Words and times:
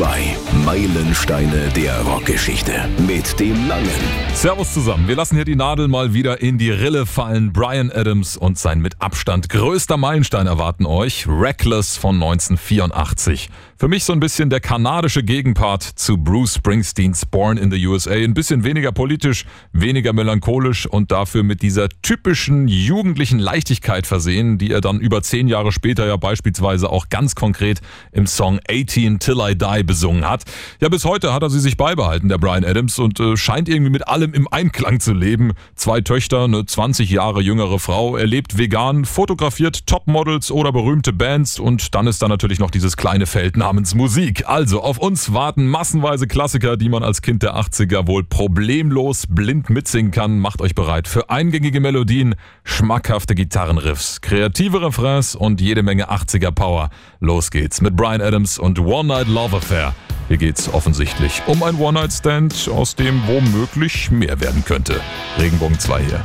2. 0.00 0.34
Meilensteine 0.64 1.68
der 1.76 2.00
Rockgeschichte. 2.00 2.88
Mit 3.06 3.38
dem 3.38 3.68
Langen. 3.68 3.90
Servus 4.32 4.72
zusammen. 4.72 5.06
Wir 5.08 5.14
lassen 5.14 5.34
hier 5.34 5.44
die 5.44 5.56
Nadel 5.56 5.88
mal 5.88 6.14
wieder 6.14 6.40
in 6.40 6.56
die 6.56 6.70
Rille 6.70 7.04
fallen. 7.04 7.52
Brian 7.52 7.92
Adams 7.92 8.38
und 8.38 8.58
sein 8.58 8.80
mit 8.80 9.02
Abstand 9.02 9.50
größter 9.50 9.98
Meilenstein 9.98 10.46
erwarten 10.46 10.86
euch. 10.86 11.26
Reckless 11.28 11.98
von 11.98 12.14
1984. 12.14 13.50
Für 13.80 13.88
mich 13.88 14.04
so 14.04 14.12
ein 14.12 14.20
bisschen 14.20 14.50
der 14.50 14.60
kanadische 14.60 15.22
Gegenpart 15.22 15.82
zu 15.82 16.18
Bruce 16.18 16.56
Springsteens 16.56 17.24
Born 17.24 17.56
in 17.56 17.70
the 17.70 17.86
USA. 17.86 18.10
Ein 18.10 18.34
bisschen 18.34 18.62
weniger 18.62 18.92
politisch, 18.92 19.46
weniger 19.72 20.12
melancholisch 20.12 20.86
und 20.86 21.10
dafür 21.10 21.44
mit 21.44 21.62
dieser 21.62 21.88
typischen 22.02 22.68
jugendlichen 22.68 23.38
Leichtigkeit 23.38 24.06
versehen, 24.06 24.58
die 24.58 24.70
er 24.70 24.82
dann 24.82 25.00
über 25.00 25.22
zehn 25.22 25.48
Jahre 25.48 25.72
später 25.72 26.06
ja 26.06 26.18
beispielsweise 26.18 26.90
auch 26.90 27.08
ganz 27.08 27.34
konkret 27.34 27.80
im 28.12 28.26
Song 28.26 28.60
18 28.70 29.18
Till 29.18 29.38
I 29.40 29.56
Die 29.56 29.82
besungen 29.82 30.28
hat. 30.28 30.42
Ja, 30.82 30.90
bis 30.90 31.06
heute 31.06 31.32
hat 31.32 31.42
er 31.42 31.48
sie 31.48 31.60
sich 31.60 31.78
beibehalten, 31.78 32.28
der 32.28 32.36
Brian 32.36 32.66
Adams, 32.66 32.98
und 32.98 33.18
äh, 33.18 33.38
scheint 33.38 33.66
irgendwie 33.66 33.92
mit 33.92 34.06
allem 34.06 34.34
im 34.34 34.46
Einklang 34.52 35.00
zu 35.00 35.14
leben. 35.14 35.52
Zwei 35.74 36.02
Töchter, 36.02 36.44
eine 36.44 36.66
20 36.66 37.08
Jahre 37.08 37.40
jüngere 37.40 37.78
Frau, 37.78 38.18
er 38.18 38.26
lebt 38.26 38.58
vegan, 38.58 39.06
fotografiert 39.06 39.86
Topmodels 39.86 40.50
oder 40.50 40.70
berühmte 40.70 41.14
Bands 41.14 41.58
und 41.58 41.94
dann 41.94 42.06
ist 42.06 42.20
da 42.20 42.28
natürlich 42.28 42.58
noch 42.58 42.70
dieses 42.70 42.98
kleine 42.98 43.24
Feld 43.24 43.56
namens 43.70 43.94
Musik. 43.94 44.48
Also 44.48 44.82
auf 44.82 44.98
uns 44.98 45.32
warten 45.32 45.68
massenweise 45.68 46.26
Klassiker, 46.26 46.76
die 46.76 46.88
man 46.88 47.04
als 47.04 47.22
Kind 47.22 47.44
der 47.44 47.54
80er 47.54 48.08
wohl 48.08 48.24
problemlos 48.24 49.28
blind 49.28 49.70
mitsingen 49.70 50.10
kann. 50.10 50.40
Macht 50.40 50.60
euch 50.60 50.74
bereit 50.74 51.06
für 51.06 51.30
eingängige 51.30 51.78
Melodien, 51.78 52.34
schmackhafte 52.64 53.36
Gitarrenriffs, 53.36 54.22
kreative 54.22 54.82
Refrains 54.82 55.36
und 55.36 55.60
jede 55.60 55.84
Menge 55.84 56.10
80er 56.10 56.50
Power. 56.50 56.90
Los 57.20 57.52
geht's 57.52 57.80
mit 57.80 57.94
Brian 57.94 58.20
Adams 58.20 58.58
und 58.58 58.80
One 58.80 59.06
Night 59.06 59.28
Love 59.28 59.58
Affair. 59.58 59.94
Hier 60.26 60.38
geht's 60.38 60.68
offensichtlich 60.68 61.40
um 61.46 61.62
ein 61.62 61.76
One-Night-Stand, 61.76 62.68
aus 62.74 62.96
dem 62.96 63.22
womöglich 63.28 64.10
mehr 64.10 64.40
werden 64.40 64.64
könnte. 64.64 65.00
Regenbogen 65.38 65.78
2 65.78 66.02
hier. 66.02 66.24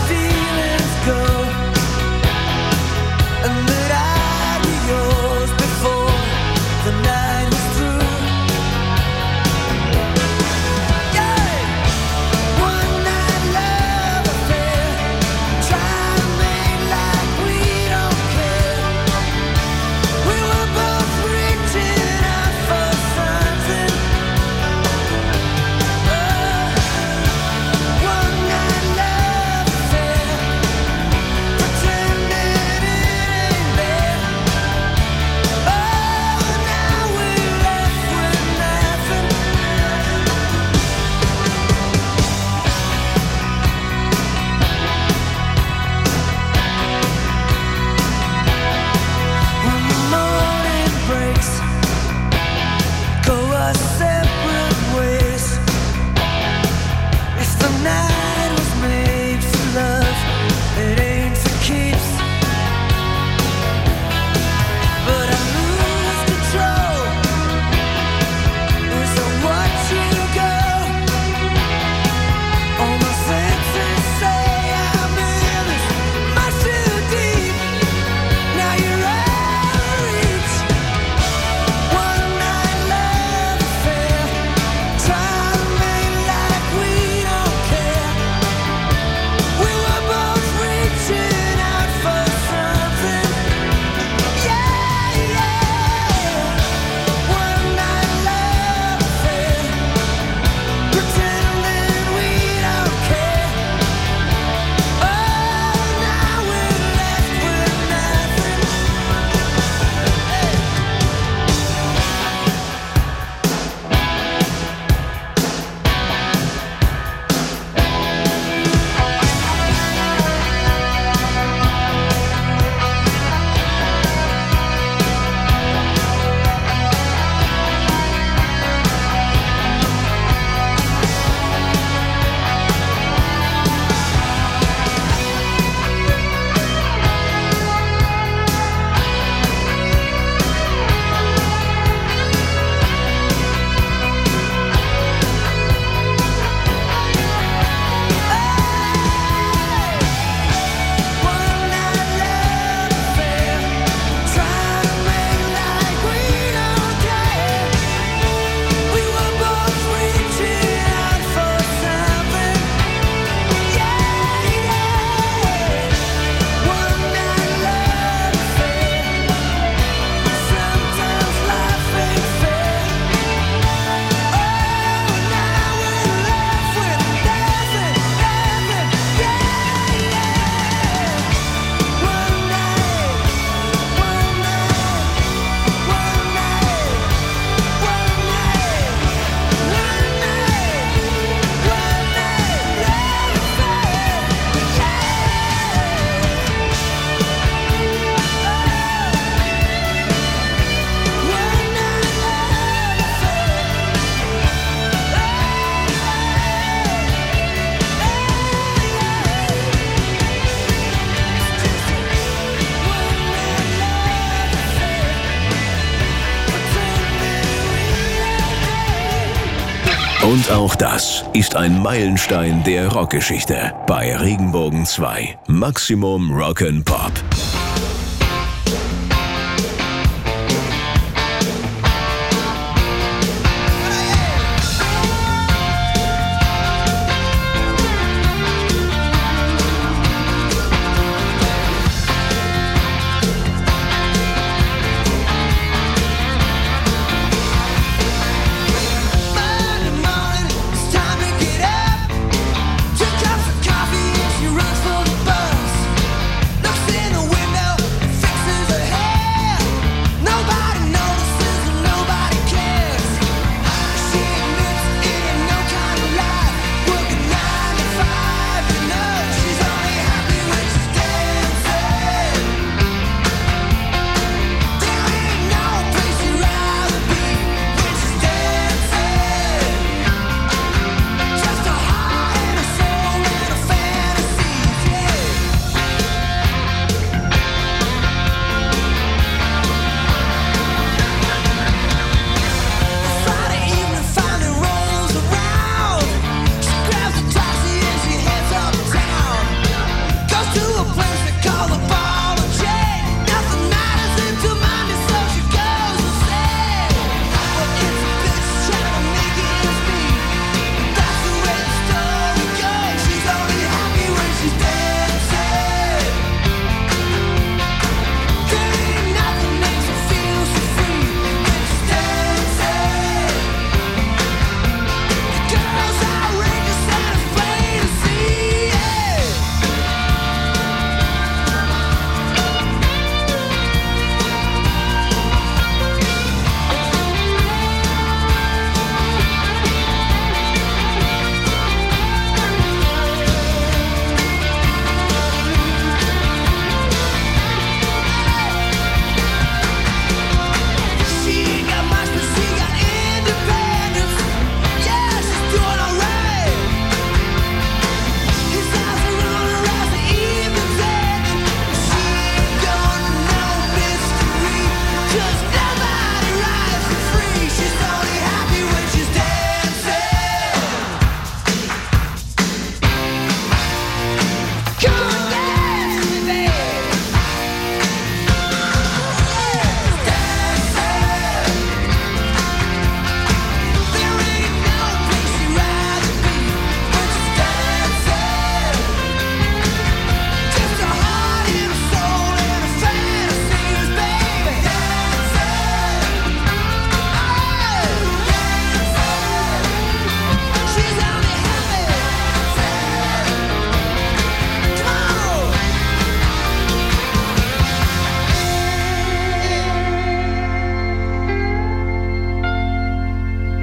auch 220.61 220.75
das 220.75 221.25
ist 221.33 221.55
ein 221.55 221.81
Meilenstein 221.81 222.63
der 222.63 222.89
Rockgeschichte. 222.89 223.73
Bei 223.87 224.15
Regenbogen 224.15 224.85
2. 224.85 225.39
Maximum 225.47 226.31
Rock'n'Pop. 226.31 227.13
Monday 227.23 227.70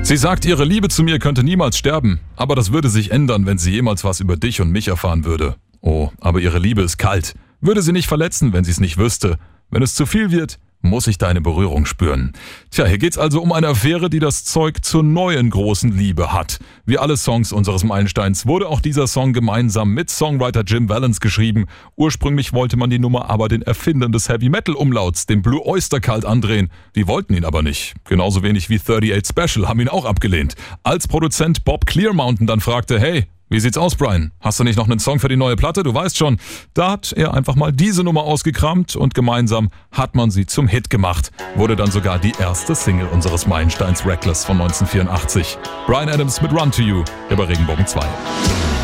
Sie 0.09 0.17
sagt, 0.17 0.47
ihre 0.47 0.65
Liebe 0.65 0.89
zu 0.89 1.03
mir 1.03 1.19
könnte 1.19 1.45
niemals 1.45 1.77
sterben, 1.77 2.21
aber 2.35 2.55
das 2.55 2.73
würde 2.73 2.89
sich 2.89 3.11
ändern, 3.11 3.45
wenn 3.45 3.59
sie 3.59 3.73
jemals 3.73 4.05
was 4.05 4.21
über 4.21 4.39
dich 4.39 4.63
und 4.63 4.71
mich 4.71 4.89
erfahren 4.89 5.27
würde. 5.27 5.57
Oh, 5.83 6.09
aber 6.19 6.41
ihre 6.41 6.59
Liebe 6.59 6.81
ist 6.81 6.97
kalt. 6.97 7.35
Würde 7.61 7.83
sie 7.83 7.93
nicht 7.93 8.09
verletzen, 8.09 8.55
wenn 8.55 8.65
sie 8.65 8.71
es 8.71 8.81
nicht 8.81 8.97
wüsste. 8.97 9.39
Wenn 9.69 9.83
es 9.83 9.95
zu 9.95 10.07
viel 10.07 10.31
wird, 10.31 10.59
muss 10.81 11.07
ich 11.07 11.19
deine 11.19 11.41
Berührung 11.41 11.87
spüren. 11.87 12.33
Tja, 12.71 12.87
hier 12.87 12.99
geht's 12.99 13.19
also 13.19 13.43
um 13.43 13.53
eine 13.53 13.69
Affäre, 13.69 14.11
die 14.11 14.21
das 14.21 14.45
Zeug 14.45 14.85
zur 14.85 15.03
neuen 15.03 15.51
großen 15.51 15.97
Liebe 15.97 16.33
hat. 16.33 16.59
Wie 16.87 16.99
alle 16.99 17.17
Songs 17.17 17.53
unseres 17.53 17.85
Meilensteins 17.85 18.47
wurde 18.47 18.69
auch 18.69 18.81
dieser 18.81 19.07
Song 19.07 19.33
gemeinsam 19.33 19.93
mit 19.93 20.11
Songwriter 20.11 20.63
Jim 20.63 20.89
Valance 20.89 21.21
geschrieben. 21.21 21.67
Ursprünglich 21.97 22.53
wollte 22.53 22.77
man 22.77 22.91
die 22.91 22.99
Nummer 22.99 23.29
aber 23.29 23.49
den 23.49 23.63
Erfindern 23.63 24.13
des 24.13 24.29
Heavy 24.29 24.49
Metal 24.49 24.75
Umlauts, 24.75 25.27
dem 25.27 25.43
Blue 25.43 25.65
Oyster 25.67 26.01
Cult, 26.01 26.25
andrehen. 26.25 26.71
Die 26.95 27.07
wollten 27.07 27.35
ihn 27.35 27.45
aber 27.45 27.63
nicht. 27.63 27.95
Genauso 28.05 28.43
wenig 28.43 28.71
wie 28.71 28.79
38 28.79 29.27
Special 29.27 29.69
haben 29.69 29.81
ihn 29.81 29.89
auch 29.89 30.05
abgelehnt. 30.05 30.55
Als 30.83 31.09
Produzent 31.09 31.65
Bob 31.65 31.87
Clearmountain 31.87 32.47
dann 32.47 32.61
fragte, 32.61 33.01
hey, 33.01 33.27
wie 33.49 33.61
sieht's 33.61 33.79
aus, 33.79 33.95
Brian? 33.95 34.33
Hast 34.41 34.61
du 34.61 34.65
nicht 34.65 34.77
noch 34.77 34.89
einen 34.89 34.99
Song 34.99 35.19
für 35.19 35.29
die 35.29 35.37
neue 35.37 35.57
Platte? 35.57 35.83
Du 35.83 35.95
weißt 35.95 36.17
schon. 36.17 36.39
Da 36.75 36.93
hat 36.93 37.13
er 37.13 37.35
einfach 37.35 37.55
mal 37.55 37.73
diese 37.73 38.05
Nummer 38.05 38.25
ausgekramt 38.25 38.95
und 38.95 39.15
gemeinsam 39.15 39.71
hat 39.91 40.15
man 40.15 40.31
sie 40.31 40.47
zum 40.47 40.69
Hit 40.69 40.91
gemacht. 40.91 41.31
Wurde 41.55 41.75
dann 41.75 41.91
sogar 41.91 42.19
die 42.19 42.33
erste 42.39 42.75
Single 42.75 43.09
unseres 43.09 43.47
Meilensteins 43.47 44.05
Reckless 44.05 44.45
von 44.45 44.61
1984. 44.61 45.59
Brian 45.87 46.09
Adams 46.09 46.43
mit 46.43 46.53
Run 46.53 46.71
to 46.71 46.83
You, 46.83 47.05
bei 47.31 47.45
Regenbogen 47.45 47.87
2. 47.87 48.78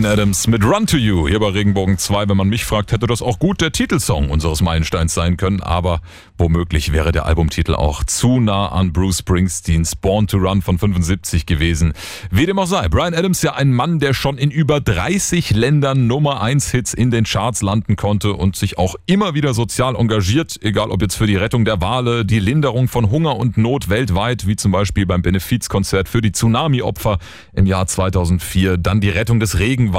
Brian 0.00 0.12
Adams 0.12 0.46
mit 0.46 0.64
Run 0.64 0.86
to 0.86 0.96
You 0.96 1.28
hier 1.28 1.40
bei 1.40 1.50
Regenbogen 1.50 1.98
2. 1.98 2.30
Wenn 2.30 2.36
man 2.38 2.48
mich 2.48 2.64
fragt, 2.64 2.90
hätte 2.90 3.06
das 3.06 3.20
auch 3.20 3.38
gut 3.38 3.60
der 3.60 3.70
Titelsong 3.70 4.30
unseres 4.30 4.62
Meilensteins 4.62 5.12
sein 5.12 5.36
können, 5.36 5.60
aber 5.60 6.00
womöglich 6.38 6.94
wäre 6.94 7.12
der 7.12 7.26
Albumtitel 7.26 7.74
auch 7.74 8.02
zu 8.04 8.40
nah 8.40 8.68
an 8.68 8.94
Bruce 8.94 9.18
Springsteens 9.18 9.96
Born 9.96 10.26
to 10.26 10.38
Run 10.38 10.62
von 10.62 10.78
75 10.78 11.44
gewesen. 11.44 11.92
Wie 12.30 12.46
dem 12.46 12.58
auch 12.58 12.66
sei, 12.66 12.88
Brian 12.88 13.12
Adams 13.12 13.42
ja 13.42 13.56
ein 13.56 13.74
Mann, 13.74 13.98
der 13.98 14.14
schon 14.14 14.38
in 14.38 14.50
über 14.50 14.80
30 14.80 15.50
Ländern 15.50 16.06
Nummer 16.06 16.40
1 16.40 16.70
Hits 16.70 16.94
in 16.94 17.10
den 17.10 17.24
Charts 17.24 17.60
landen 17.60 17.96
konnte 17.96 18.32
und 18.32 18.56
sich 18.56 18.78
auch 18.78 18.94
immer 19.04 19.34
wieder 19.34 19.52
sozial 19.52 19.96
engagiert, 19.96 20.58
egal 20.62 20.92
ob 20.92 21.02
jetzt 21.02 21.16
für 21.16 21.26
die 21.26 21.36
Rettung 21.36 21.66
der 21.66 21.82
Wale, 21.82 22.24
die 22.24 22.40
Linderung 22.40 22.88
von 22.88 23.10
Hunger 23.10 23.36
und 23.36 23.58
Not 23.58 23.90
weltweit, 23.90 24.46
wie 24.46 24.56
zum 24.56 24.72
Beispiel 24.72 25.04
beim 25.04 25.20
Benefizkonzert 25.20 26.08
für 26.08 26.22
die 26.22 26.32
Tsunami-Opfer 26.32 27.18
im 27.52 27.66
Jahr 27.66 27.86
2004, 27.86 28.78
dann 28.78 29.02
die 29.02 29.10
Rettung 29.10 29.40
des 29.40 29.58
Regenwaldes, 29.58 29.89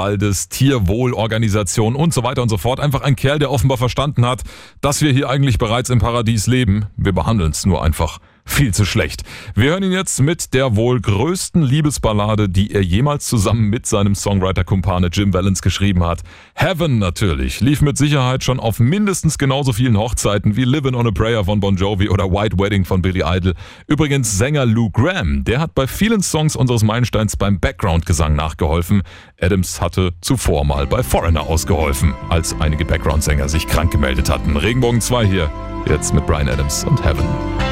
Tierwohlorganisation 0.48 1.94
und 1.96 2.12
so 2.14 2.22
weiter 2.22 2.42
und 2.42 2.48
so 2.48 2.58
fort. 2.58 2.80
Einfach 2.80 3.02
ein 3.02 3.16
Kerl, 3.16 3.38
der 3.38 3.50
offenbar 3.50 3.78
verstanden 3.78 4.26
hat, 4.26 4.42
dass 4.80 5.02
wir 5.02 5.12
hier 5.12 5.28
eigentlich 5.28 5.58
bereits 5.58 5.90
im 5.90 5.98
Paradies 5.98 6.46
leben. 6.46 6.86
Wir 6.96 7.12
behandeln 7.12 7.52
es 7.52 7.66
nur 7.66 7.82
einfach 7.82 8.18
viel 8.44 8.74
zu 8.74 8.84
schlecht. 8.84 9.22
Wir 9.54 9.70
hören 9.70 9.82
ihn 9.82 9.92
jetzt 9.92 10.20
mit 10.20 10.54
der 10.54 10.76
wohl 10.76 11.00
größten 11.00 11.62
Liebesballade, 11.62 12.48
die 12.48 12.72
er 12.72 12.82
jemals 12.82 13.26
zusammen 13.26 13.70
mit 13.70 13.86
seinem 13.86 14.14
Songwriter-Kumpane 14.14 15.08
Jim 15.12 15.32
Valens 15.32 15.62
geschrieben 15.62 16.04
hat. 16.04 16.22
Heaven 16.54 16.98
natürlich, 16.98 17.60
lief 17.60 17.80
mit 17.82 17.96
Sicherheit 17.96 18.44
schon 18.44 18.60
auf 18.60 18.80
mindestens 18.80 19.38
genauso 19.38 19.72
vielen 19.72 19.96
Hochzeiten 19.96 20.56
wie 20.56 20.64
Livin' 20.64 20.94
on 20.94 21.06
a 21.06 21.10
Prayer 21.10 21.44
von 21.44 21.60
Bon 21.60 21.76
Jovi 21.76 22.08
oder 22.08 22.30
White 22.30 22.58
Wedding 22.58 22.84
von 22.84 23.02
Billy 23.02 23.22
Idol. 23.24 23.54
Übrigens 23.86 24.36
Sänger 24.36 24.66
Lou 24.66 24.90
Graham, 24.90 25.44
der 25.44 25.60
hat 25.60 25.74
bei 25.74 25.86
vielen 25.86 26.22
Songs 26.22 26.56
unseres 26.56 26.82
Meilensteins 26.82 27.36
beim 27.36 27.60
Background-Gesang 27.60 28.34
nachgeholfen. 28.34 29.02
Adams 29.40 29.80
hatte 29.80 30.12
zuvor 30.20 30.64
mal 30.64 30.86
bei 30.86 31.02
Foreigner 31.02 31.42
ausgeholfen, 31.42 32.14
als 32.28 32.54
einige 32.60 32.84
Background-Sänger 32.84 33.48
sich 33.48 33.66
krank 33.66 33.92
gemeldet 33.92 34.30
hatten. 34.30 34.56
Regenbogen 34.56 35.00
2 35.00 35.26
hier, 35.26 35.50
jetzt 35.86 36.12
mit 36.14 36.26
Brian 36.26 36.48
Adams 36.48 36.84
und 36.84 37.02
Heaven. 37.04 37.71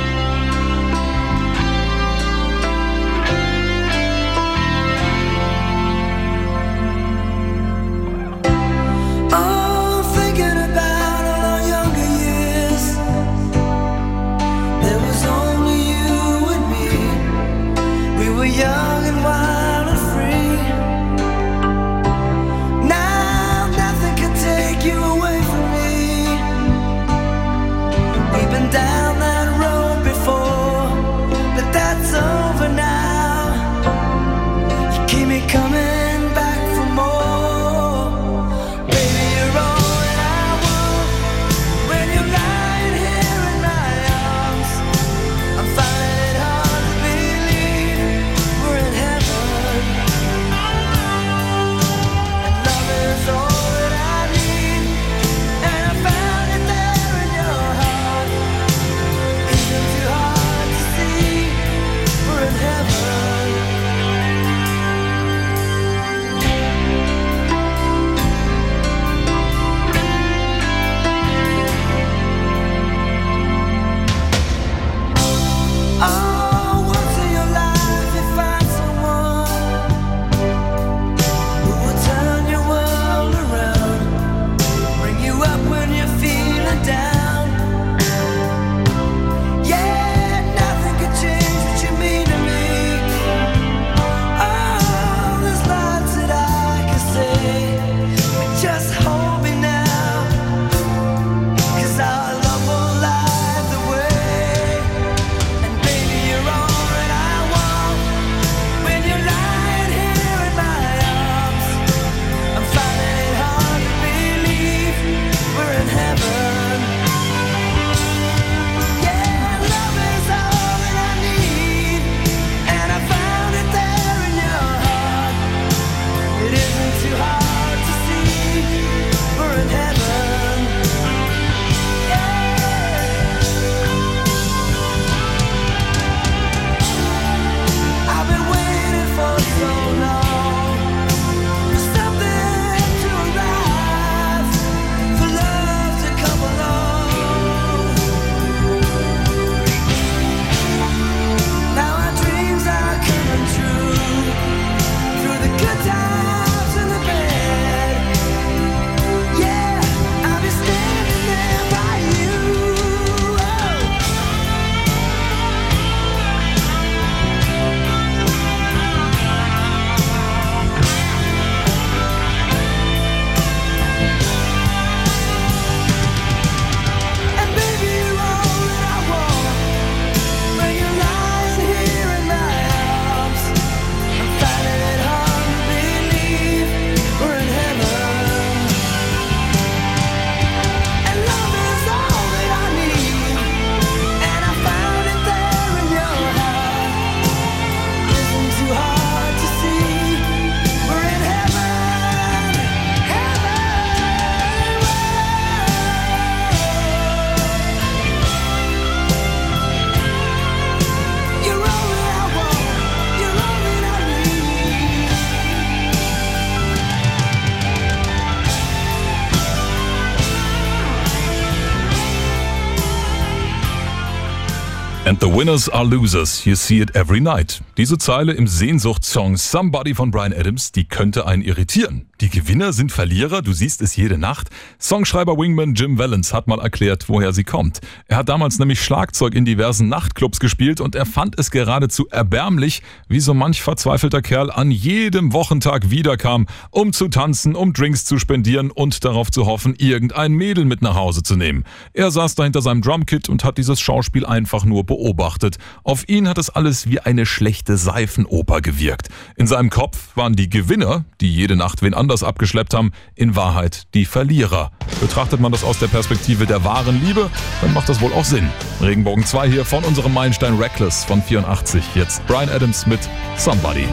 The 225.21 225.29
winners 225.29 225.69
are 225.69 225.85
losers, 225.85 226.47
you 226.47 226.57
see 226.57 226.81
it 226.81 226.97
every 226.97 227.21
night. 227.21 227.61
Diese 227.77 227.99
Zeile 227.99 228.33
im 228.33 228.47
Sehnsuchtssong 228.47 229.37
Somebody 229.37 229.95
von 229.95 230.11
Brian 230.11 230.33
Adams, 230.33 230.73
die 230.73 230.85
könnte 230.85 231.27
einen 231.27 231.43
irritieren. 231.43 232.10
Die 232.21 232.29
Gewinner 232.29 232.75
sind 232.75 232.93
Verlierer, 232.93 233.41
du 233.41 233.55
siehst 233.55 233.81
es 233.81 233.97
jede 233.97 234.19
Nacht. 234.19 234.51
Songschreiber 234.79 235.39
Wingman 235.39 235.73
Jim 235.73 235.97
Valens 235.97 236.35
hat 236.35 236.49
mal 236.49 236.61
erklärt, 236.61 237.09
woher 237.09 237.33
sie 237.33 237.45
kommt. 237.45 237.81
Er 238.09 238.19
hat 238.19 238.29
damals 238.29 238.59
nämlich 238.59 238.83
Schlagzeug 238.83 239.35
in 239.35 239.47
diversen 239.47 239.89
Nachtclubs 239.89 240.39
gespielt 240.39 240.83
und 240.83 240.95
er 240.95 241.07
fand 241.07 241.39
es 241.39 241.51
geradezu 241.51 242.09
erbärmlich, 242.11 242.83
wie 243.09 243.21
so 243.21 243.33
manch 243.33 243.63
verzweifelter 243.63 244.21
Kerl 244.21 244.51
an 244.51 244.71
jedem 244.71 245.33
Wochentag 245.33 245.89
wiederkam, 245.89 246.47
um 246.71 246.93
zu 246.93 247.09
tanzen, 247.09 247.55
um 247.57 247.73
Drinks 247.73 248.05
zu 248.05 248.19
spendieren 248.19 248.71
und 248.71 249.03
darauf 249.03 249.31
zu 249.31 249.47
hoffen, 249.47 249.75
irgendein 249.79 250.33
Mädel 250.33 250.67
mit 250.67 250.83
nach 250.83 250.97
Hause 250.97 251.23
zu 251.23 251.37
nehmen. 251.37 251.65
Er 251.95 252.11
saß 252.11 252.35
da 252.35 252.45
hinter 252.45 252.61
seinem 252.61 252.83
Drumkit 252.83 253.31
und 253.31 253.45
hat 253.45 253.57
dieses 253.57 253.81
Schauspiel 253.81 254.27
einfach 254.27 254.67
nur 254.67 254.85
beobachtet. 254.85 255.57
Auf 255.85 256.07
ihn 256.07 256.29
hat 256.29 256.37
es 256.37 256.51
alles 256.51 256.87
wie 256.87 257.01
eine 257.01 257.25
schlechte 257.25 257.79
Seifenoper 257.79 258.61
gewirkt. 258.61 259.09
In 259.37 259.47
seinem 259.47 259.71
Kopf 259.71 260.15
waren 260.17 260.37
die 260.37 260.51
Gewinner, 260.51 261.07
die 261.23 261.35
jede 261.35 261.57
Nacht 261.57 261.81
wen 261.81 261.95
anders 262.11 262.25
abgeschleppt 262.25 262.75
haben, 262.75 262.91
in 263.15 263.37
Wahrheit 263.37 263.85
die 263.95 264.05
Verlierer. 264.05 264.73
Betrachtet 265.01 265.39
man 265.39 265.53
das 265.53 265.63
aus 265.63 265.79
der 265.79 265.87
Perspektive 265.87 266.45
der 266.45 266.65
wahren 266.65 267.01
Liebe, 267.05 267.31
dann 267.63 267.73
macht 267.73 267.89
das 267.89 268.01
wohl 268.01 268.13
auch 268.13 268.25
Sinn. 268.25 268.49
Regenbogen 268.83 269.25
2 269.25 269.49
hier 269.49 269.65
von 269.65 269.85
unserem 269.85 270.13
Meilenstein 270.13 270.59
Reckless 270.59 271.05
von 271.05 271.23
84. 271.23 271.85
Jetzt 271.95 272.27
Brian 272.27 272.49
Adams 272.49 272.85
mit 272.87 273.01
Somebody. 273.37 273.87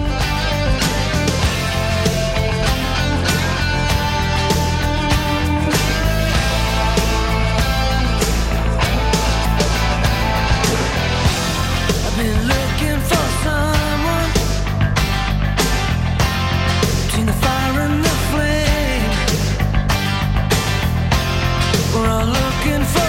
Looking 22.68 22.86
for 22.86 23.07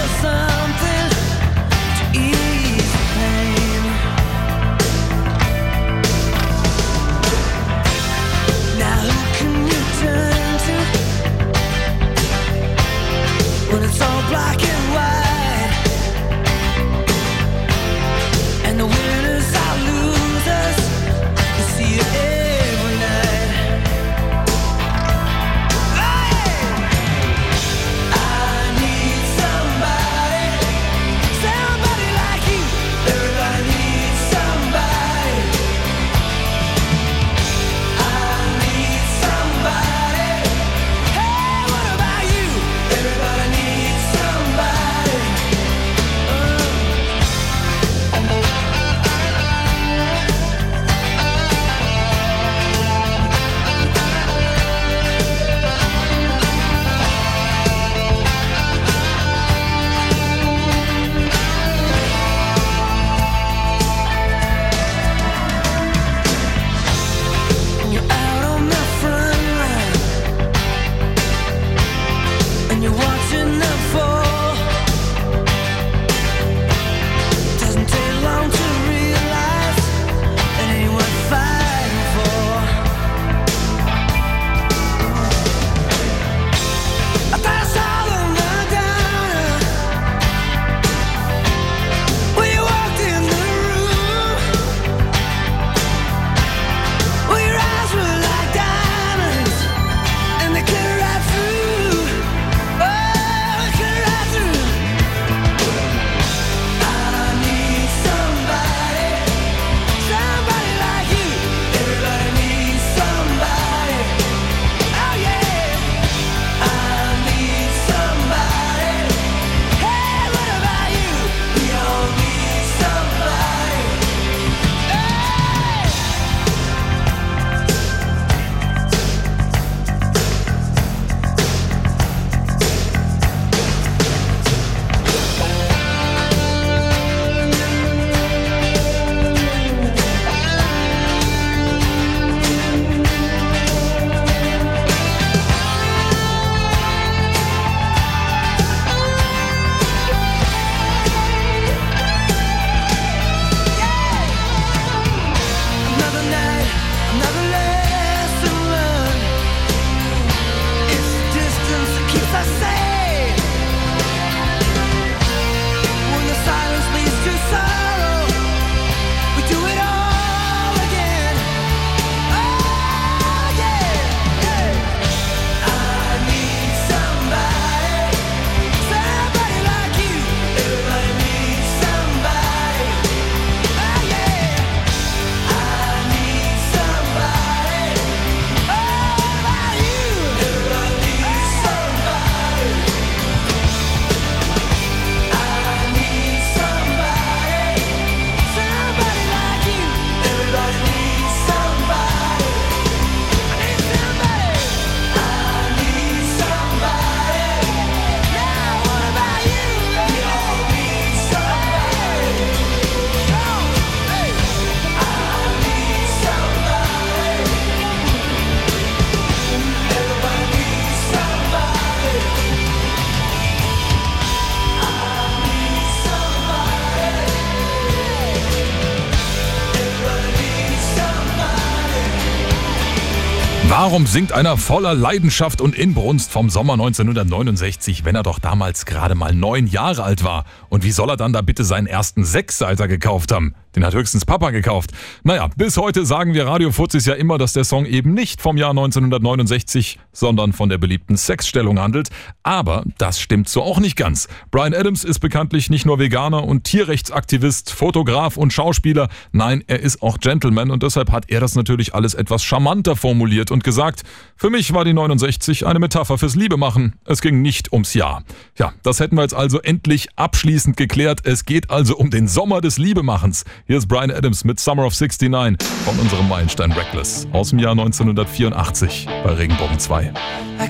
Warum 233.89 234.05
singt 234.05 234.33
einer 234.33 234.55
voller 234.55 234.93
Leidenschaft 234.93 235.61
und 235.61 235.73
Inbrunst 235.73 236.31
vom 236.31 236.51
Sommer 236.51 236.73
1969, 236.73 238.05
wenn 238.05 238.13
er 238.13 238.21
doch 238.21 238.37
damals 238.37 238.85
gerade 238.85 239.15
mal 239.15 239.33
neun 239.33 239.65
Jahre 239.65 240.03
alt 240.03 240.23
war? 240.23 240.45
Und 240.69 240.83
wie 240.83 240.91
soll 240.91 241.09
er 241.09 241.17
dann 241.17 241.33
da 241.33 241.41
bitte 241.41 241.63
seinen 241.63 241.87
ersten 241.87 242.23
Sechsseiter 242.23 242.87
gekauft 242.87 243.31
haben? 243.31 243.55
Den 243.75 243.85
hat 243.85 243.93
höchstens 243.93 244.25
Papa 244.25 244.49
gekauft. 244.49 244.91
Naja, 245.23 245.47
bis 245.55 245.77
heute 245.77 246.05
sagen 246.05 246.33
wir 246.33 246.47
Radio 246.47 246.71
Fuzis 246.71 247.05
ja 247.05 247.13
immer, 247.13 247.37
dass 247.37 247.53
der 247.53 247.63
Song 247.63 247.85
eben 247.85 248.13
nicht 248.13 248.41
vom 248.41 248.57
Jahr 248.57 248.71
1969, 248.71 249.99
sondern 250.11 250.53
von 250.53 250.69
der 250.69 250.79
beliebten 250.79 251.17
Sexstellung 251.17 251.79
handelt. 251.79 252.09
Aber 252.41 252.83
das 252.97 253.19
stimmt 253.19 253.47
so 253.47 253.61
auch 253.61 253.79
nicht 253.79 253.95
ganz. 253.95 254.27
Brian 254.49 254.73
Adams 254.73 255.03
ist 255.03 255.19
bekanntlich 255.19 255.69
nicht 255.69 255.85
nur 255.85 255.99
Veganer 255.99 256.43
und 256.45 256.63
Tierrechtsaktivist, 256.63 257.71
Fotograf 257.71 258.37
und 258.37 258.51
Schauspieler. 258.53 259.07
Nein, 259.31 259.63
er 259.67 259.81
ist 259.81 260.01
auch 260.01 260.19
Gentleman 260.19 260.71
und 260.71 260.81
deshalb 260.81 261.11
hat 261.11 261.25
er 261.27 261.39
das 261.39 261.53
natürlich 261.55 261.93
alles 261.93 262.15
etwas 262.15 262.43
charmanter 262.43 262.95
formuliert 262.95 263.51
und 263.51 263.63
gesagt, 263.63 264.01
für 264.35 264.49
mich 264.49 264.73
war 264.73 264.83
die 264.83 264.93
69 264.93 265.67
eine 265.67 265.79
Metapher 265.79 266.17
fürs 266.17 266.35
Liebemachen. 266.35 266.95
Es 267.05 267.21
ging 267.21 267.41
nicht 267.43 267.71
ums 267.71 267.93
Jahr. 267.93 268.23
Ja, 268.57 268.73
das 268.81 268.99
hätten 268.99 269.15
wir 269.15 269.21
jetzt 269.21 269.35
also 269.35 269.61
endlich 269.61 270.07
abschließend 270.15 270.75
geklärt. 270.75 271.21
Es 271.25 271.45
geht 271.45 271.69
also 271.69 271.95
um 271.95 272.09
den 272.09 272.27
Sommer 272.27 272.61
des 272.61 272.77
Liebemachens. 272.77 273.45
Hier 273.69 273.77
ist 273.77 273.87
Brian 273.87 274.09
Adams 274.09 274.43
mit 274.45 274.59
Summer 274.59 274.83
of 274.83 274.99
69 274.99 275.55
von 275.85 275.99
unserem 275.99 276.27
Meilenstein 276.27 276.71
Reckless 276.71 277.27
aus 277.33 277.51
dem 277.51 277.59
Jahr 277.59 277.73
1984 277.73 279.05
bei 279.23 279.33
Regenbogen 279.33 279.77
2. 279.77 280.11
I 280.59 280.67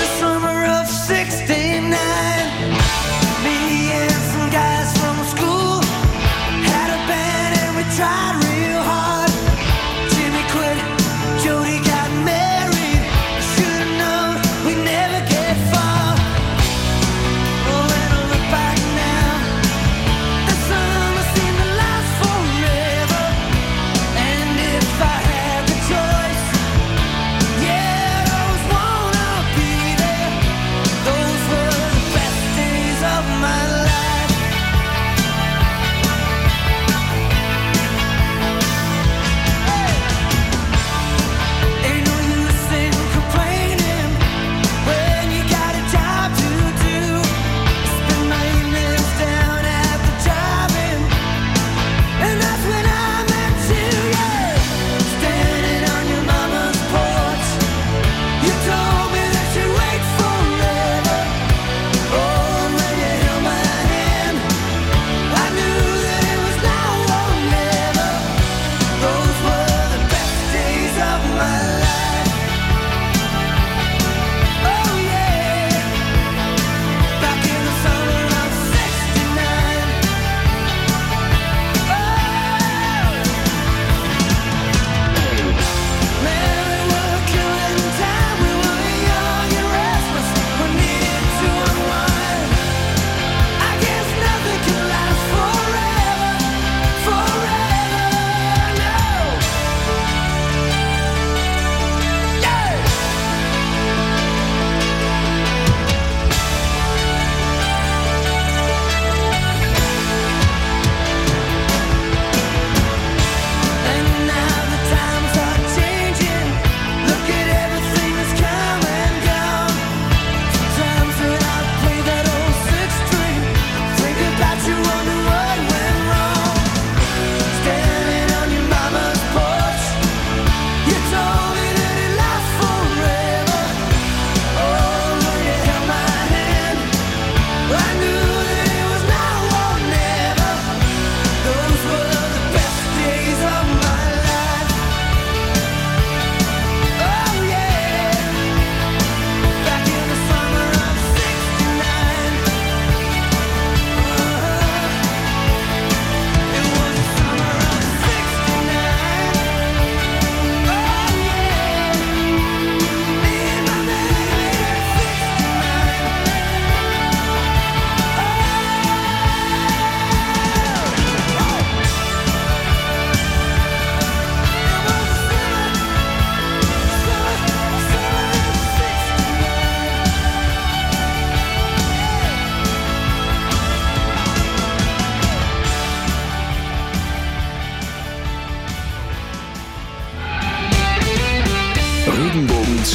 it 0.00 0.07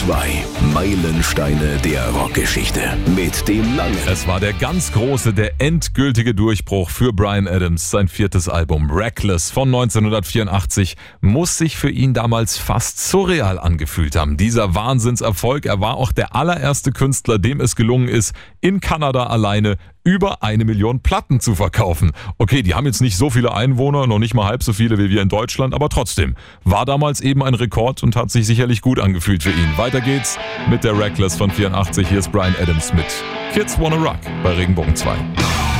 2. 0.05 0.43
Meilensteine 0.73 1.77
der 1.77 2.09
Rockgeschichte. 2.09 2.81
Mit 3.15 3.47
dem 3.47 3.77
langen. 3.77 3.97
Es 4.05 4.27
war 4.27 4.41
der 4.41 4.51
ganz 4.51 4.91
große, 4.91 5.33
der 5.33 5.61
endgültige 5.61 6.35
Durchbruch 6.35 6.89
für 6.89 7.13
Brian 7.13 7.47
Adams. 7.47 7.89
Sein 7.89 8.09
viertes 8.09 8.49
Album 8.49 8.91
Reckless 8.91 9.49
von 9.49 9.69
1984 9.69 10.97
muss 11.21 11.57
sich 11.57 11.77
für 11.77 11.89
ihn 11.89 12.13
damals 12.13 12.57
fast 12.57 12.99
surreal 12.99 13.57
angefühlt 13.57 14.17
haben. 14.17 14.35
Dieser 14.35 14.75
Wahnsinnserfolg, 14.75 15.65
er 15.65 15.79
war 15.79 15.95
auch 15.95 16.11
der 16.11 16.35
allererste 16.35 16.91
Künstler, 16.91 17.39
dem 17.39 17.61
es 17.61 17.77
gelungen 17.77 18.09
ist, 18.09 18.35
in 18.59 18.81
Kanada 18.81 19.27
alleine 19.27 19.77
über 20.03 20.43
eine 20.43 20.65
Million 20.65 21.01
Platten 21.01 21.39
zu 21.39 21.55
verkaufen. 21.55 22.11
Okay, 22.37 22.61
die 22.61 22.73
haben 22.73 22.85
jetzt 22.85 23.01
nicht 23.01 23.17
so 23.17 23.29
viele 23.29 23.53
Einwohner, 23.53 24.07
noch 24.07 24.19
nicht 24.19 24.33
mal 24.33 24.45
halb 24.45 24.63
so 24.63 24.73
viele 24.73 24.97
wie 24.97 25.09
wir 25.09 25.21
in 25.21 25.29
Deutschland, 25.29 25.73
aber 25.73 25.89
trotzdem. 25.89 26.35
War 26.63 26.85
damals 26.85 27.21
eben 27.21 27.43
ein 27.43 27.53
Rekord 27.53 28.03
und 28.03 28.15
hat 28.15 28.31
sich 28.31 28.45
sicherlich 28.45 28.81
gut 28.81 28.99
angefühlt 28.99 29.43
für 29.43 29.51
ihn. 29.51 29.77
Weiter 29.77 30.01
geht's 30.01 30.37
mit 30.69 30.83
der 30.83 30.97
Reckless 30.97 31.35
von 31.35 31.49
84. 31.49 32.07
Hier 32.07 32.19
ist 32.19 32.31
Brian 32.31 32.55
Adams 32.61 32.93
mit 32.93 33.05
Kids 33.53 33.79
Wanna 33.79 33.97
Rock 33.97 34.19
bei 34.43 34.53
Regenbogen 34.53 34.95
2. 34.95 35.72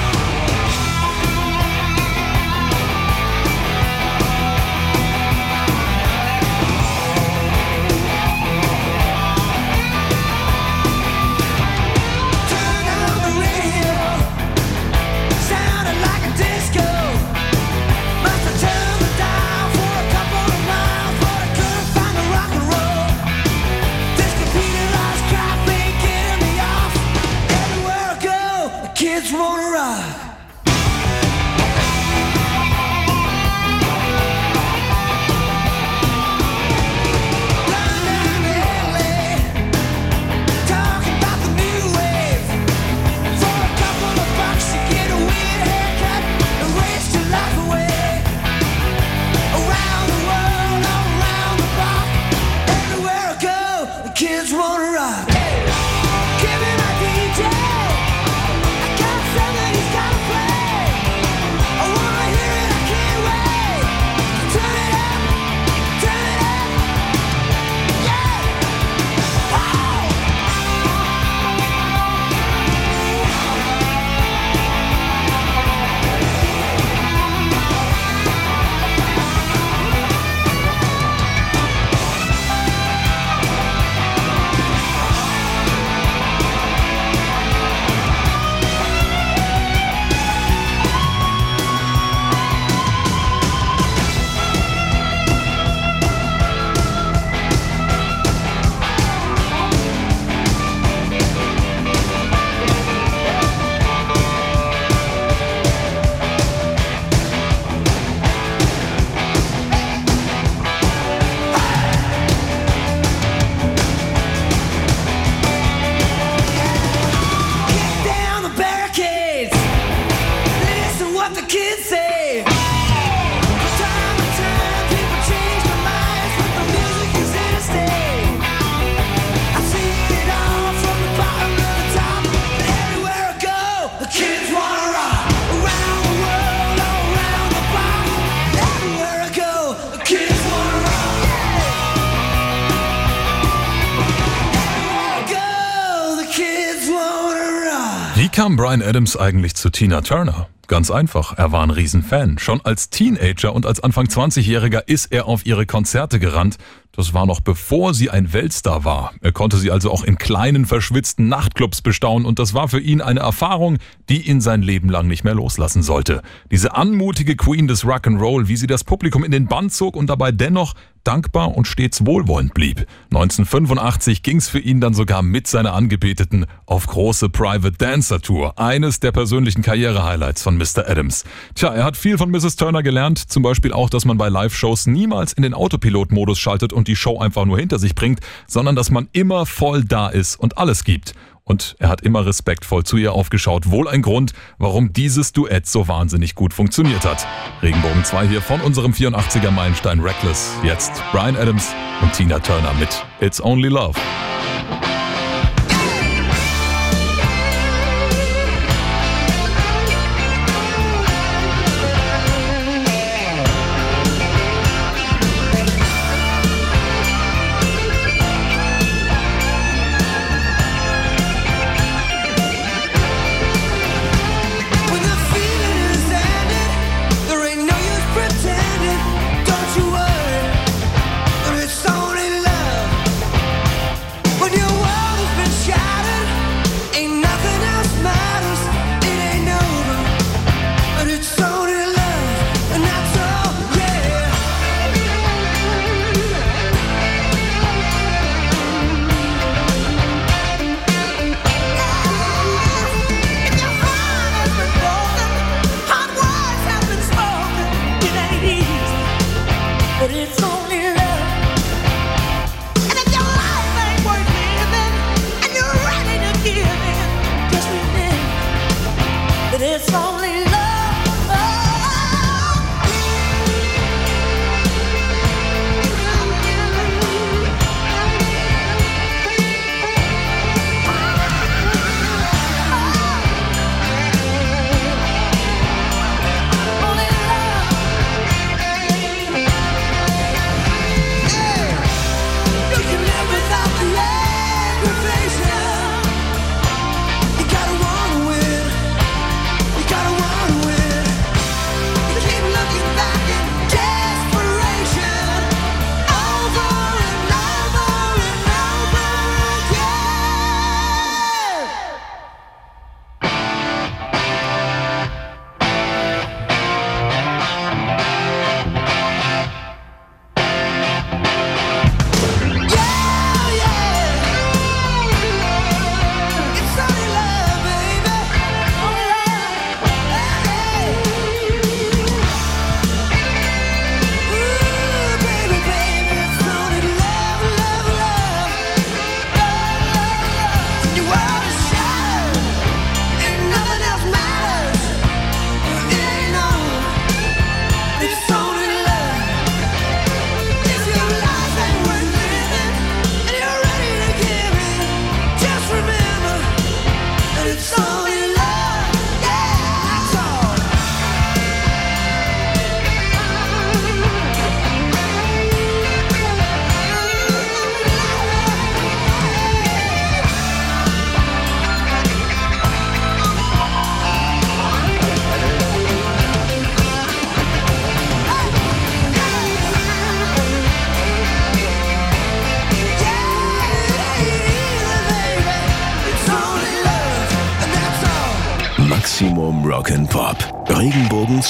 kam 148.44 148.58
Brian 148.58 148.82
Adams 148.82 149.16
eigentlich 149.16 149.56
zu 149.56 149.70
Tina 149.70 150.02
Turner? 150.02 150.50
Ganz 150.68 150.92
einfach, 150.92 151.38
er 151.38 151.54
war 151.54 151.64
ein 151.64 151.70
Riesenfan. 151.70 152.40
Schon 152.40 152.60
als 152.60 152.90
Teenager 152.90 153.54
und 153.54 153.66
als 153.66 153.80
Anfang 153.80 154.08
20-Jähriger 154.08 154.84
ist 154.86 155.14
er 155.14 155.28
auf 155.28 155.46
ihre 155.46 155.66
Konzerte 155.66 156.20
gerannt. 156.20 156.58
Das 156.96 157.16
war 157.16 157.26
noch 157.26 157.40
bevor 157.40 157.96
sie 157.96 158.12
ein 158.12 158.34
Weltstar 158.34 158.86
war. 158.86 159.14
Er 159.22 159.32
konnte 159.32 159.58
sie 159.58 159.72
also 159.72 159.90
auch 159.90 160.04
in 160.04 160.20
kleinen, 160.20 160.68
verschwitzten 160.68 161.28
Nachtclubs 161.28 161.82
bestaunen 161.82 162.28
und 162.28 162.38
das 162.38 162.54
war 162.54 162.68
für 162.68 162.80
ihn 162.80 163.02
eine 163.02 163.22
Erfahrung, 163.22 163.80
die 164.10 164.30
ihn 164.30 164.42
sein 164.42 164.62
Leben 164.62 164.90
lang 164.90 165.08
nicht 165.08 165.24
mehr 165.24 165.34
loslassen 165.34 165.82
sollte. 165.82 166.22
Diese 166.52 166.76
anmutige 166.76 167.36
Queen 167.36 167.68
des 167.68 167.84
Rock'n'Roll, 167.84 168.48
wie 168.48 168.58
sie 168.58 168.68
das 168.68 168.84
Publikum 168.84 169.24
in 169.24 169.32
den 169.32 169.48
Bann 169.48 169.72
zog 169.72 169.96
und 169.96 170.08
dabei 170.08 170.32
dennoch 170.32 170.76
dankbar 171.04 171.56
und 171.56 171.68
stets 171.68 172.06
wohlwollend 172.06 172.54
blieb. 172.54 172.86
1985 173.12 174.24
ging's 174.24 174.50
für 174.50 174.60
ihn 174.60 174.80
dann 174.80 174.94
sogar 174.94 175.22
mit 175.22 175.48
seiner 175.48 175.74
Angebeteten 175.74 176.46
auf 176.66 176.88
große 176.88 177.30
Private 177.30 177.78
Dancer 177.78 178.22
Tour, 178.22 178.58
eines 178.58 179.00
der 179.00 179.12
persönlichen 179.12 179.62
Karriere-Highlights 179.62 180.44
von 180.44 180.58
Mr. 180.58 180.88
Adams. 180.88 181.26
Tja, 181.56 181.74
er 181.74 181.84
hat 181.84 181.98
viel 181.98 182.18
von 182.18 182.32
Mrs. 182.32 182.56
Turner 182.56 182.84
gelernt, 182.84 183.20
zum 183.20 183.44
Beispiel 183.44 183.74
auch, 183.74 183.90
dass 183.90 184.06
man 184.06 184.18
bei 184.18 184.30
Live-Shows 184.30 184.88
niemals 184.88 185.34
in 185.34 185.44
den 185.44 185.54
Autopilot-Modus 185.54 186.40
schaltet 186.40 186.74
und 186.74 186.83
die 186.88 186.96
Show 186.96 187.20
einfach 187.20 187.46
nur 187.46 187.58
hinter 187.58 187.80
sich 187.80 187.96
bringt, 187.96 188.20
sondern 188.48 188.76
dass 188.76 188.92
man 188.92 189.10
immer 189.12 189.46
voll 189.46 189.84
da 189.84 190.08
ist 190.08 190.36
und 190.40 190.58
alles 190.58 190.84
gibt. 190.84 191.14
Und 191.46 191.76
er 191.80 191.90
hat 191.90 192.02
immer 192.02 192.26
respektvoll 192.26 192.84
zu 192.84 192.96
ihr 192.96 193.14
aufgeschaut. 193.14 193.70
Wohl 193.70 193.90
ein 193.90 194.02
Grund, 194.02 194.32
warum 194.58 194.94
dieses 194.94 195.34
Duett 195.34 195.68
so 195.68 195.88
wahnsinnig 195.90 196.36
gut 196.36 196.54
funktioniert 196.54 197.04
hat. 197.04 197.28
Regenbogen 197.62 198.06
2 198.06 198.28
hier 198.30 198.42
von 198.42 198.62
unserem 198.62 198.94
84er 198.94 199.52
Meilenstein 199.52 200.00
Reckless. 200.00 200.54
Jetzt 200.64 201.04
Brian 201.12 201.36
Adams 201.36 201.74
und 202.02 202.14
Tina 202.14 202.40
Turner 202.40 202.74
mit 202.80 203.04
It's 203.20 203.44
Only 203.44 203.68
Love. 203.68 204.00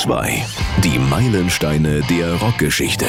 2. 0.03 0.45
Die 0.83 0.99
Meilensteine 0.99 2.01
der 2.10 2.33
Rockgeschichte. 2.33 3.06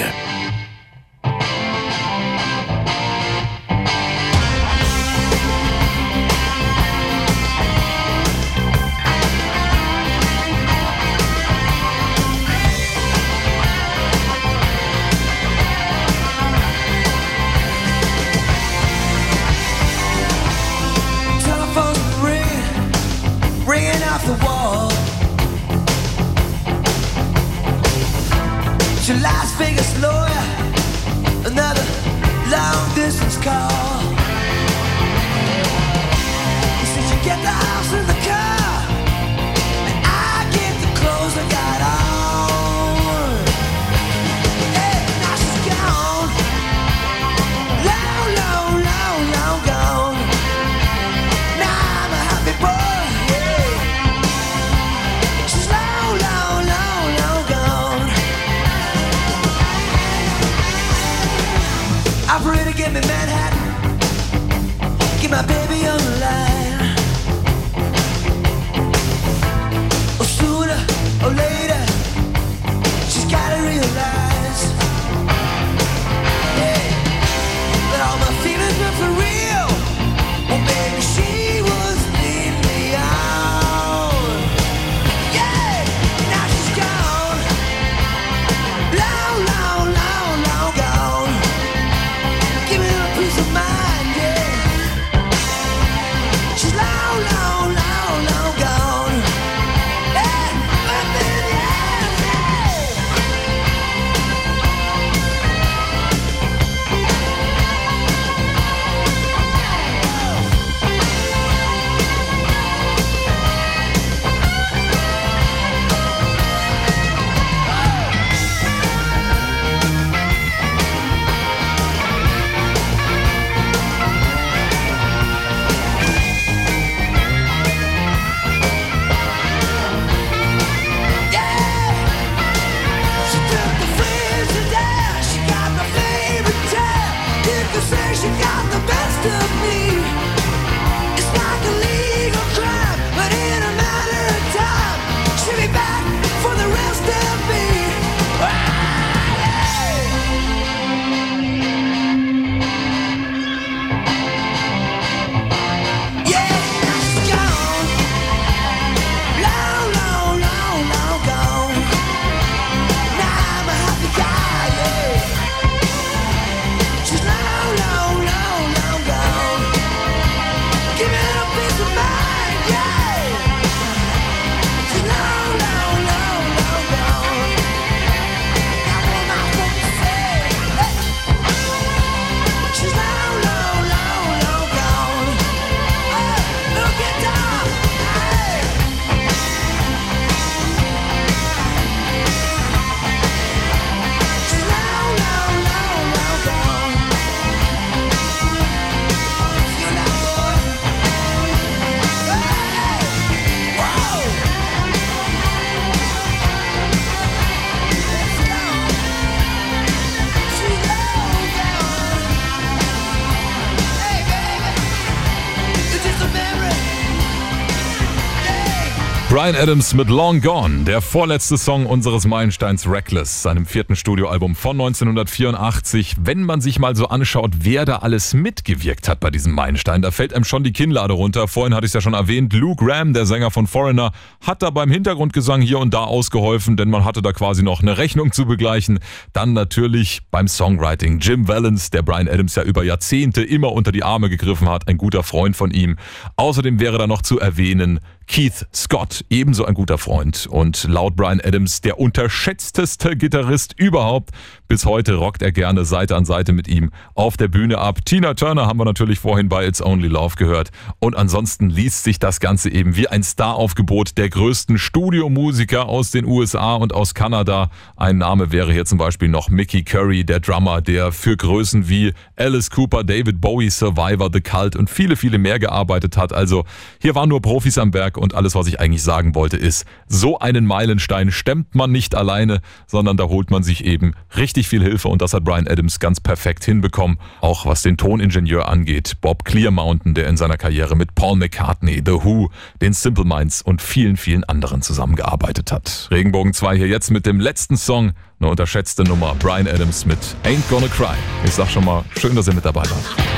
Brian 219.34 219.56
Adams 219.56 219.94
mit 219.94 220.08
Long 220.10 220.40
Gone, 220.40 220.84
der 220.84 221.00
vorletzte 221.00 221.58
Song 221.58 221.86
unseres 221.86 222.24
Meilensteins 222.24 222.88
Reckless, 222.88 223.42
seinem 223.42 223.66
vierten 223.66 223.96
Studioalbum 223.96 224.54
von 224.54 224.80
1984. 224.80 226.14
Wenn 226.20 226.44
man 226.44 226.60
sich 226.60 226.78
mal 226.78 226.94
so 226.94 227.08
anschaut, 227.08 227.50
wer 227.58 227.84
da 227.84 227.96
alles 227.96 228.32
mitgewirkt 228.32 229.08
hat 229.08 229.18
bei 229.18 229.32
diesem 229.32 229.52
Meilenstein, 229.52 230.02
da 230.02 230.12
fällt 230.12 230.34
einem 230.34 230.44
schon 230.44 230.62
die 230.62 230.72
Kinnlade 230.72 231.14
runter. 231.14 231.48
Vorhin 231.48 231.74
hatte 231.74 231.84
ich 231.84 231.90
es 231.90 231.94
ja 231.94 232.00
schon 232.00 232.14
erwähnt, 232.14 232.52
Luke 232.52 232.84
Graham, 232.84 233.12
der 233.12 233.26
Sänger 233.26 233.50
von 233.50 233.66
Foreigner, 233.66 234.12
hat 234.40 234.62
da 234.62 234.70
beim 234.70 234.88
Hintergrundgesang 234.88 235.60
hier 235.62 235.80
und 235.80 235.92
da 235.92 236.04
ausgeholfen, 236.04 236.76
denn 236.76 236.88
man 236.88 237.04
hatte 237.04 237.20
da 237.20 237.32
quasi 237.32 237.64
noch 237.64 237.82
eine 237.82 237.98
Rechnung 237.98 238.30
zu 238.30 238.46
begleichen. 238.46 239.00
Dann 239.32 239.52
natürlich 239.52 240.20
beim 240.30 240.46
Songwriting 240.46 241.18
Jim 241.18 241.48
Valens, 241.48 241.90
der 241.90 242.02
Brian 242.02 242.28
Adams 242.28 242.54
ja 242.54 242.62
über 242.62 242.84
Jahrzehnte 242.84 243.42
immer 243.42 243.72
unter 243.72 243.90
die 243.90 244.04
Arme 244.04 244.30
gegriffen 244.30 244.68
hat, 244.68 244.86
ein 244.86 244.96
guter 244.96 245.24
Freund 245.24 245.56
von 245.56 245.72
ihm. 245.72 245.96
Außerdem 246.36 246.78
wäre 246.78 246.98
da 246.98 247.08
noch 247.08 247.22
zu 247.22 247.40
erwähnen 247.40 247.98
Keith 248.26 248.66
Scott, 248.74 249.24
ebenso 249.30 249.64
ein 249.64 249.74
guter 249.74 249.98
Freund 249.98 250.46
und 250.46 250.84
laut 250.84 251.16
Brian 251.16 251.40
Adams 251.40 251.80
der 251.80 251.98
unterschätzteste 251.98 253.16
Gitarrist 253.16 253.74
überhaupt. 253.78 254.30
Bis 254.68 254.84
heute 254.84 255.14
rockt 255.14 255.40
er 255.40 255.50
gerne 255.50 255.86
Seite 255.86 256.14
an 256.14 256.26
Seite 256.26 256.52
mit 256.52 256.68
ihm 256.68 256.90
auf 257.14 257.38
der 257.38 257.48
Bühne 257.48 257.78
ab. 257.78 258.04
Tina 258.04 258.34
Turner 258.34 258.66
haben 258.66 258.78
wir 258.78 258.84
natürlich 258.84 259.18
vorhin 259.18 259.48
bei 259.48 259.66
It's 259.66 259.82
Only 259.82 260.08
Love 260.08 260.36
gehört 260.36 260.70
und 260.98 261.16
ansonsten 261.16 261.70
liest 261.70 262.04
sich 262.04 262.18
das 262.18 262.40
Ganze 262.40 262.70
eben 262.70 262.94
wie 262.96 263.08
ein 263.08 263.22
Staraufgebot 263.22 264.18
der 264.18 264.28
größten 264.28 264.76
Studiomusiker 264.76 265.86
aus 265.86 266.10
den 266.10 266.26
USA 266.26 266.74
und 266.74 266.92
aus 266.92 267.14
Kanada. 267.14 267.70
Ein 267.96 268.18
Name 268.18 268.52
wäre 268.52 268.72
hier 268.72 268.84
zum 268.84 268.98
Beispiel 268.98 269.28
noch 269.28 269.48
Mickey 269.48 269.82
Curry, 269.82 270.24
der 270.24 270.40
Drummer, 270.40 270.82
der 270.82 271.10
für 271.10 271.36
Größen 271.36 271.88
wie 271.88 272.12
Alice 272.36 272.70
Cooper, 272.70 273.02
David 273.02 273.40
Bowie, 273.40 273.70
Survivor, 273.70 274.28
The 274.32 274.40
Cult 274.40 274.76
und 274.76 274.90
viele, 274.90 275.16
viele 275.16 275.38
mehr 275.38 275.58
gearbeitet 275.58 276.16
hat. 276.18 276.32
Also 276.32 276.64
hier 277.00 277.14
waren 277.14 277.28
nur 277.28 277.40
Profis 277.40 277.78
am 277.78 277.94
Feuerwerk 277.94 278.18
und 278.18 278.34
alles, 278.34 278.54
was 278.54 278.66
ich 278.66 278.80
eigentlich 278.80 279.02
sagen 279.02 279.34
wollte, 279.34 279.56
ist, 279.56 279.86
so 280.06 280.38
einen 280.38 280.66
Meilenstein 280.66 281.30
stemmt 281.30 281.74
man 281.74 281.92
nicht 281.92 282.14
alleine, 282.14 282.60
sondern 282.86 283.16
da 283.16 283.24
holt 283.24 283.50
man 283.50 283.62
sich 283.62 283.84
eben 283.84 284.14
richtig 284.36 284.53
viel 284.62 284.82
Hilfe 284.82 285.08
und 285.08 285.20
das 285.20 285.34
hat 285.34 285.42
Brian 285.44 285.66
Adams 285.66 285.98
ganz 285.98 286.20
perfekt 286.20 286.64
hinbekommen, 286.64 287.18
auch 287.40 287.66
was 287.66 287.82
den 287.82 287.96
Toningenieur 287.96 288.68
angeht. 288.68 289.16
Bob 289.20 289.44
Clearmountain, 289.44 290.14
der 290.14 290.28
in 290.28 290.36
seiner 290.36 290.56
Karriere 290.56 290.94
mit 290.94 291.14
Paul 291.16 291.36
McCartney, 291.36 292.02
The 292.04 292.12
Who, 292.12 292.50
den 292.80 292.92
Simple 292.92 293.24
Minds 293.24 293.62
und 293.62 293.82
vielen, 293.82 294.16
vielen 294.16 294.44
anderen 294.44 294.82
zusammengearbeitet 294.82 295.72
hat. 295.72 296.08
Regenbogen 296.12 296.52
2 296.52 296.76
hier 296.76 296.88
jetzt 296.88 297.10
mit 297.10 297.26
dem 297.26 297.40
letzten 297.40 297.76
Song, 297.76 298.12
eine 298.38 298.50
unterschätzte 298.50 299.02
Nummer, 299.02 299.34
Brian 299.38 299.66
Adams 299.66 300.06
mit 300.06 300.18
Ain't 300.44 300.68
Gonna 300.70 300.88
Cry. 300.88 301.16
Ich 301.44 301.52
sag 301.52 301.68
schon 301.68 301.84
mal, 301.84 302.04
schön, 302.18 302.36
dass 302.36 302.46
ihr 302.46 302.54
mit 302.54 302.64
dabei 302.64 302.82
wart. 302.82 303.33